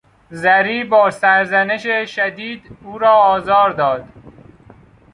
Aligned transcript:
زری 0.29 0.83
با 0.83 1.09
سرزنش 1.11 2.15
شدید 2.15 2.77
او 2.83 2.97
را 2.97 3.11
آزار 3.13 3.69
داد. 3.73 4.07